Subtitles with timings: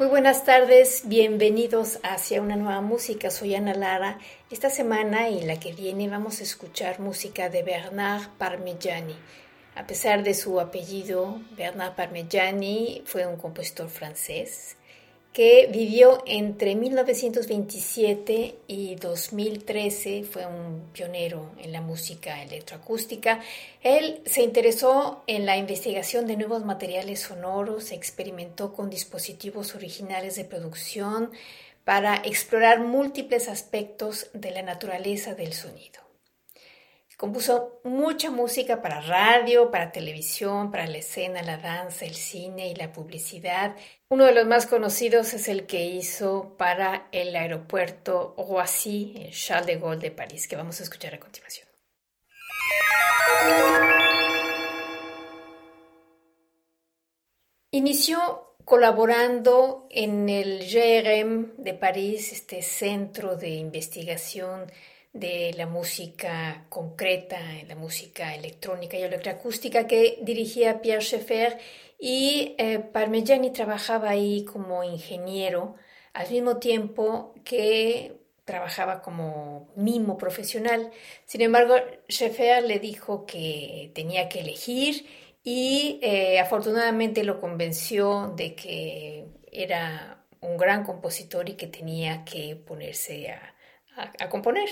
[0.00, 3.30] Muy buenas tardes, bienvenidos hacia una nueva música.
[3.30, 4.18] Soy Ana Lara.
[4.50, 9.14] Esta semana y la que viene vamos a escuchar música de Bernard Parmigiani.
[9.74, 14.78] A pesar de su apellido, Bernard Parmigiani fue un compositor francés
[15.32, 23.40] que vivió entre 1927 y 2013, fue un pionero en la música electroacústica.
[23.82, 30.44] Él se interesó en la investigación de nuevos materiales sonoros, experimentó con dispositivos originales de
[30.44, 31.30] producción
[31.84, 36.09] para explorar múltiples aspectos de la naturaleza del sonido.
[37.20, 42.74] Compuso mucha música para radio, para televisión, para la escena, la danza, el cine y
[42.74, 43.76] la publicidad.
[44.08, 49.76] Uno de los más conocidos es el que hizo para el aeropuerto Roissy, Charles de
[49.76, 51.68] Gaulle de París, que vamos a escuchar a continuación.
[57.70, 64.72] Inició colaborando en el GRM de París, este centro de investigación
[65.12, 71.58] de la música concreta, la música electrónica y electroacústica que dirigía Pierre Schaeffer
[71.98, 75.74] y eh, Parmigiani trabajaba ahí como ingeniero
[76.12, 80.90] al mismo tiempo que trabajaba como mimo profesional.
[81.24, 81.74] Sin embargo,
[82.08, 85.06] Schaeffer le dijo que tenía que elegir
[85.42, 92.56] y eh, afortunadamente lo convenció de que era un gran compositor y que tenía que
[92.56, 93.30] ponerse
[94.18, 94.68] a componer.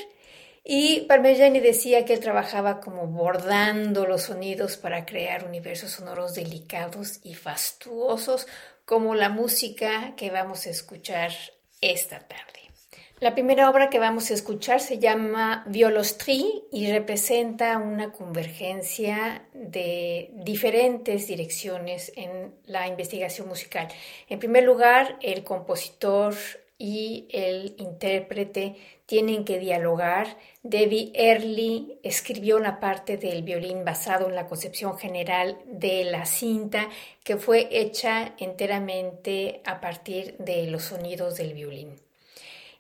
[0.70, 7.20] Y Parmigiani decía que él trabajaba como bordando los sonidos para crear universos sonoros delicados
[7.24, 8.46] y fastuosos
[8.84, 11.32] como la música que vamos a escuchar
[11.80, 12.70] esta tarde.
[13.18, 20.28] La primera obra que vamos a escuchar se llama Violostri y representa una convergencia de
[20.34, 23.88] diferentes direcciones en la investigación musical.
[24.28, 26.34] En primer lugar, el compositor
[26.78, 30.38] y el intérprete tienen que dialogar.
[30.62, 36.88] Debbie Early escribió la parte del violín basado en la concepción general de la cinta
[37.24, 41.96] que fue hecha enteramente a partir de los sonidos del violín.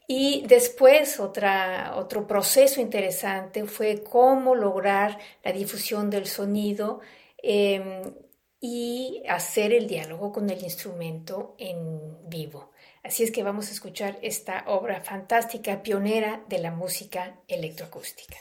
[0.06, 7.00] Y después otro proceso interesante fue cómo lograr la difusión del sonido
[7.42, 8.14] em,
[8.58, 12.70] y hacer el diálogo con el instrumento en vivo.
[13.04, 18.36] Así es que vamos a escuchar esta obra fantástica, pionera de la música electroacústica.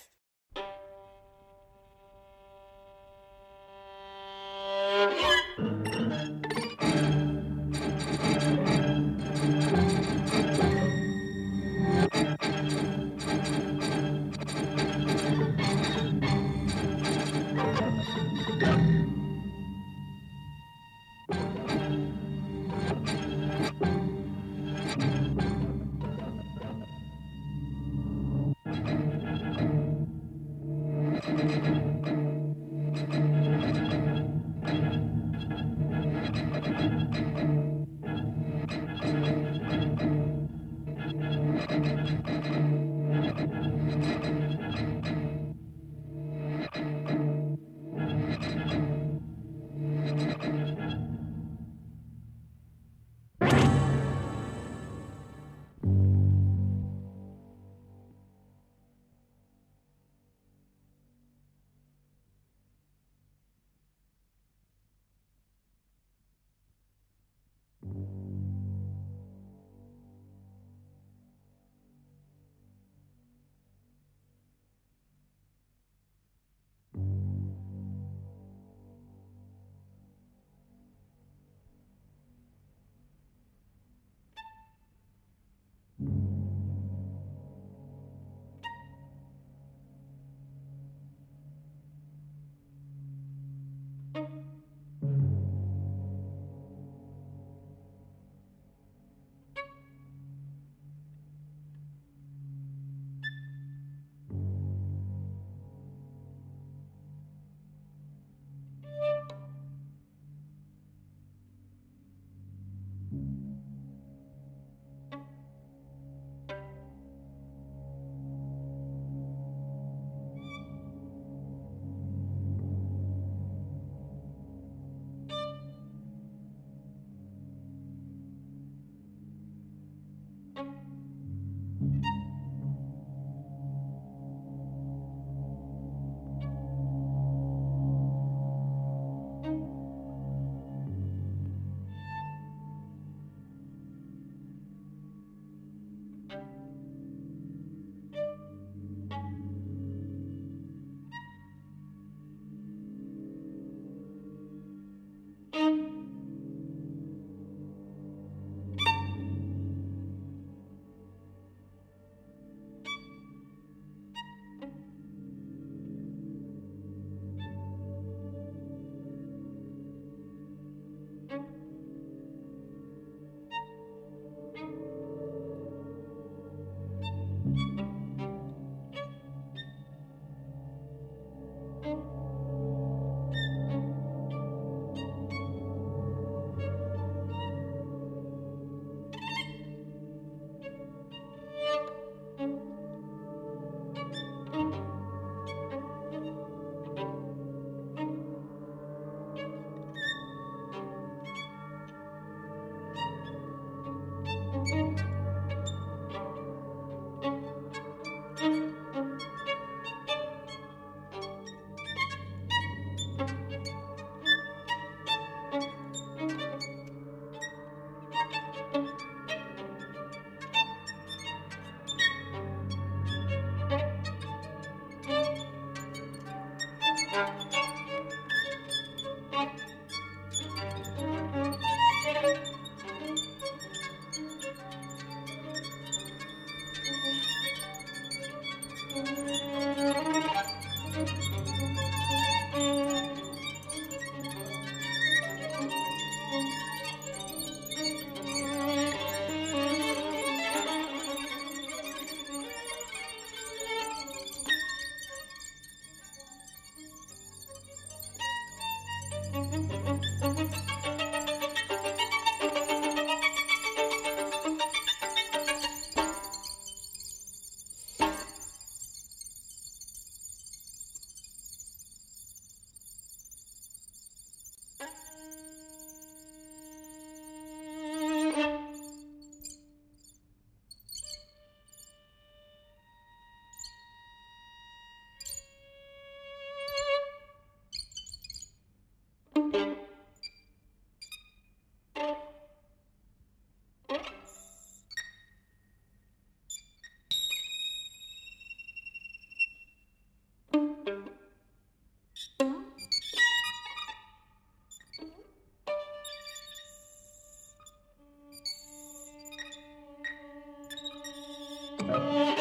[311.88, 312.37] Thank you.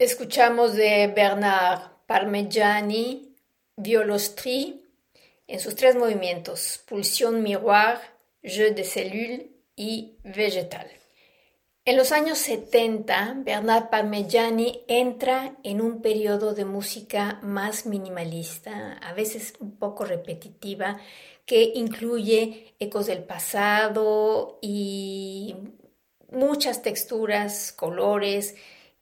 [0.00, 3.36] Escuchamos de Bernard Parmigiani
[3.76, 4.82] Violostri
[5.46, 7.98] en sus tres movimientos, pulsión miroir,
[8.42, 9.42] jeu de cellules
[9.76, 10.90] y vegetal.
[11.84, 19.12] En los años 70, Bernard Parmigiani entra en un periodo de música más minimalista, a
[19.12, 20.98] veces un poco repetitiva,
[21.44, 25.56] que incluye ecos del pasado y
[26.30, 28.54] muchas texturas, colores,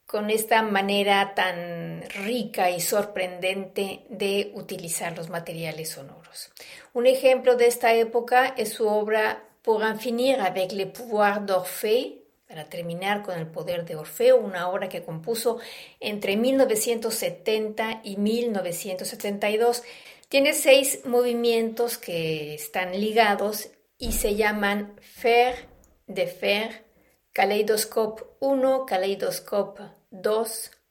[0.09, 6.51] con esta manera tan rica y sorprendente de utilizar los materiales sonoros.
[6.95, 12.65] Un ejemplo de esta época es su obra Pour finir avec le pouvoir d'Orphée, para
[12.65, 15.59] terminar con el poder de Orfeo, una obra que compuso
[16.01, 19.83] entre 1970 y 1972.
[20.31, 23.69] Tiene seis movimientos que están ligados
[23.99, 25.69] y se llaman Fer
[26.07, 26.87] de Fer,
[27.35, 30.45] Kaleidoscope 1, Kaleidoscope 2,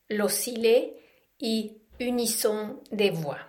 [0.09, 0.93] l'oscillé
[1.39, 3.39] y unisson des voix.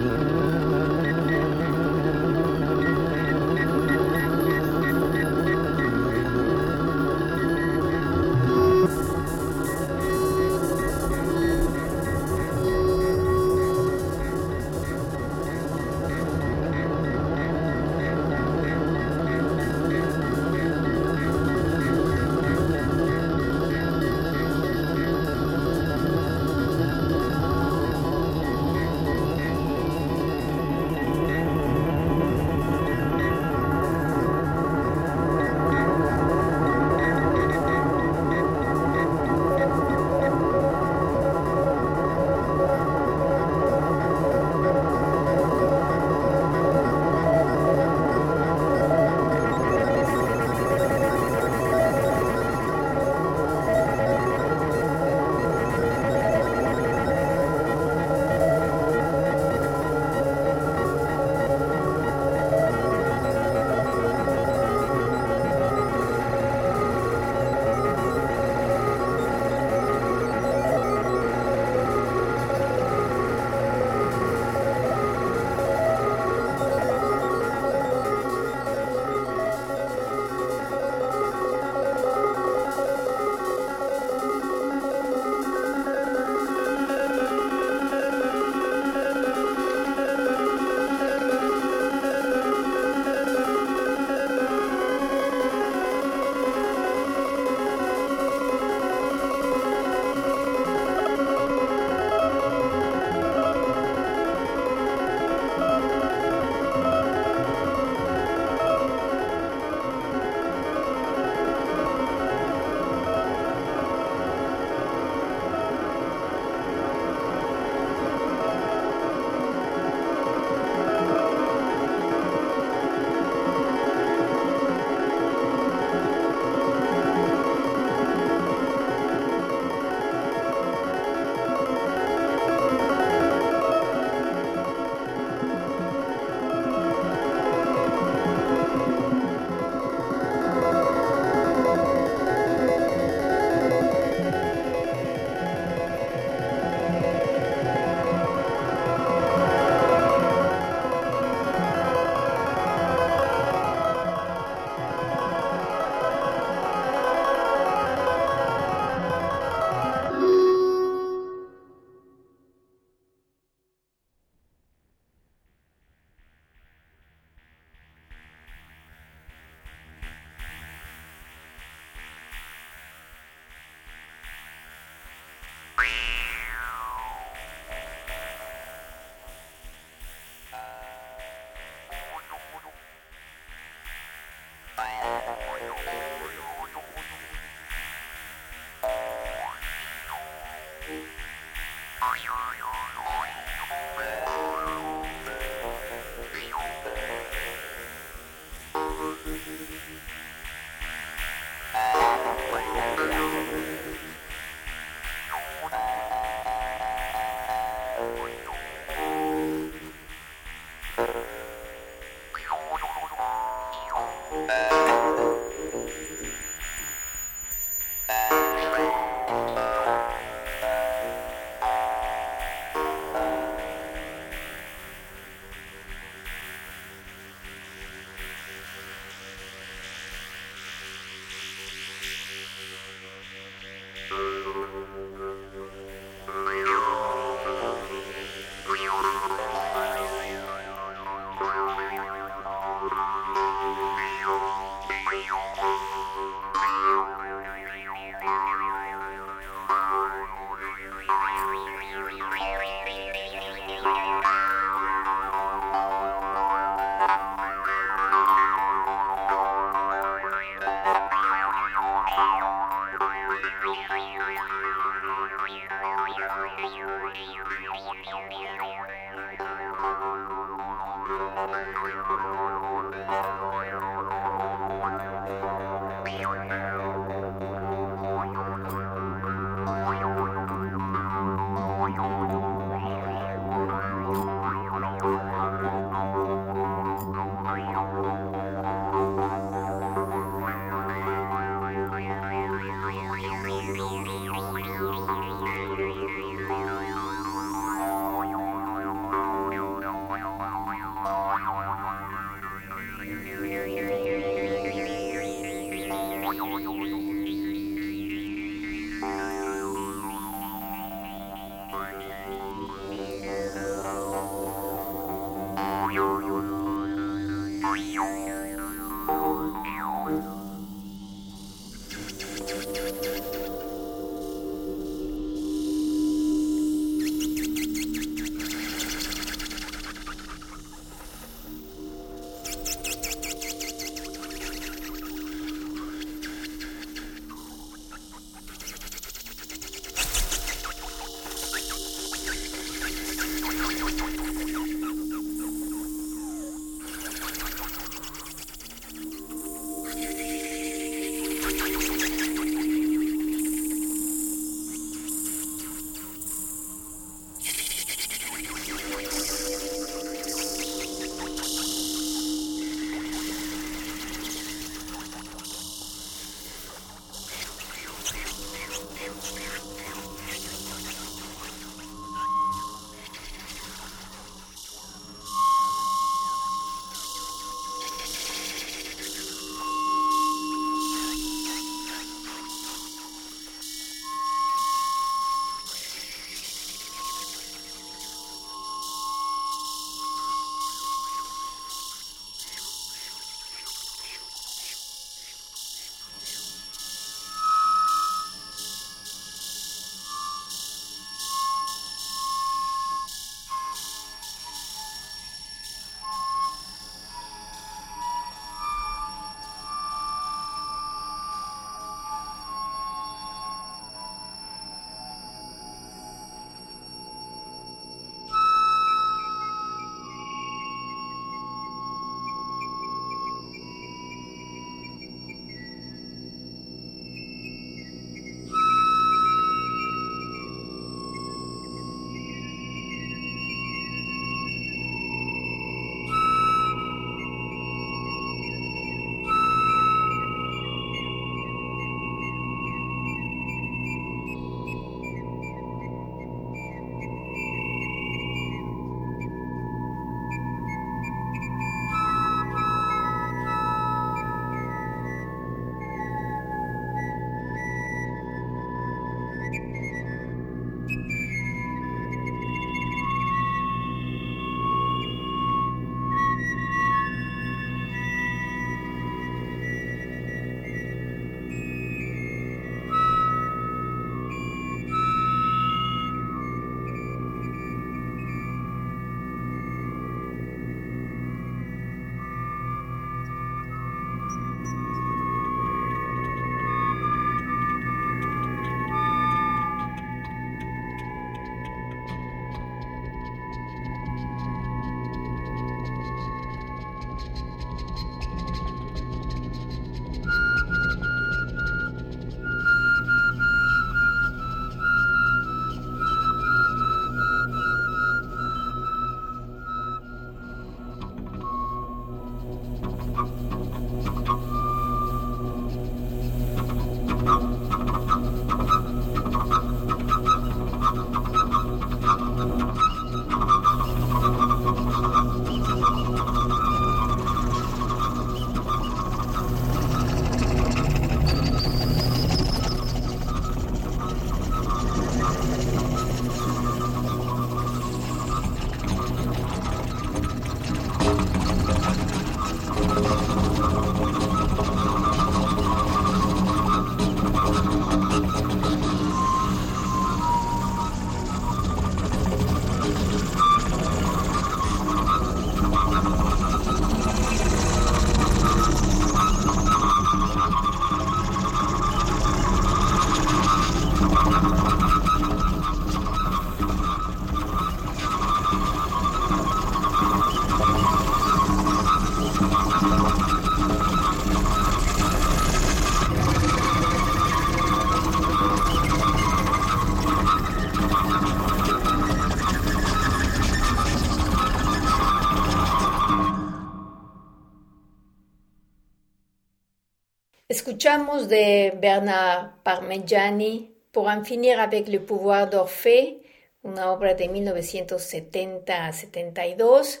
[590.82, 596.18] Escuchamos de Bernard Parmigiani Pour en finir avec le pouvoir d'Orphée,
[596.64, 600.00] una obra de 1970 a 72,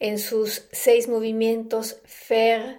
[0.00, 2.76] en sus seis movimientos Faire,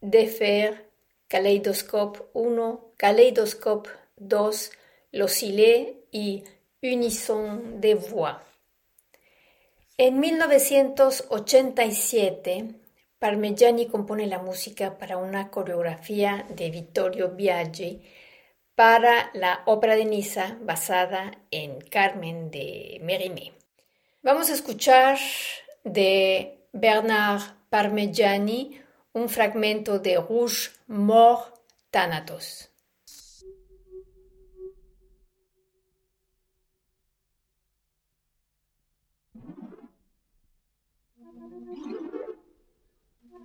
[0.00, 0.80] Défaire,
[1.28, 3.88] Kaleidoscope 1, Kaleidoscope
[4.20, 4.70] 2,
[5.12, 6.44] L'Oscillé y
[6.82, 8.40] Unison de Voix.
[9.98, 12.48] En 1987,
[13.22, 18.02] Parmigiani compone la música para una coreografía de Vittorio Biaggi
[18.74, 23.52] para la ópera de Niza basada en Carmen de Mérimée.
[24.24, 25.18] Vamos a escuchar
[25.84, 28.80] de Bernard Parmigiani
[29.12, 31.60] un fragmento de Rouge Mort
[31.92, 32.71] Thanatos.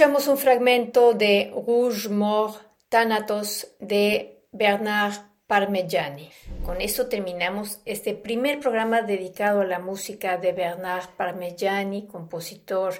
[0.00, 2.56] Escuchamos un fragmento de Rouge Mort
[2.88, 5.12] Thanatos de Bernard
[5.46, 6.30] Parmigiani.
[6.64, 12.94] Con esto terminamos este primer programa dedicado a la música de Bernard Parmigiani, compositor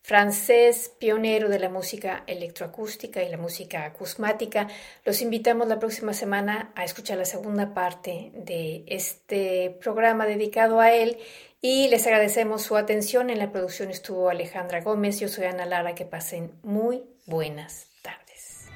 [0.00, 4.66] francés, pionero de la música electroacústica y la música acusmática.
[5.04, 10.90] Los invitamos la próxima semana a escuchar la segunda parte de este programa dedicado a
[10.90, 11.18] él
[11.60, 13.30] y les agradecemos su atención.
[13.30, 18.68] En la producción estuvo Alejandra Gómez, yo soy Ana Lara, que pasen muy buenas tardes.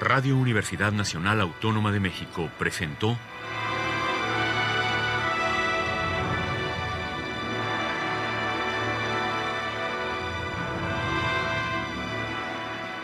[0.00, 3.16] Radio Universidad Nacional Autónoma de México presentó